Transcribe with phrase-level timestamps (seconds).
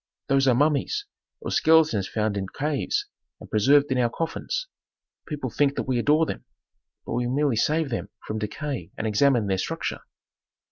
[0.29, 1.05] Those are mummies,
[1.41, 3.05] or skeletons found in caves
[3.39, 4.65] and preserved in our coffins.
[5.27, 6.43] People think that we adore them,
[7.05, 9.99] but we merely save them from decay and examine their structure."